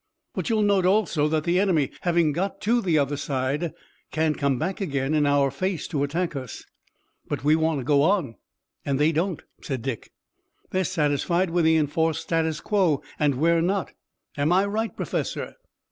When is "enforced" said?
11.77-12.21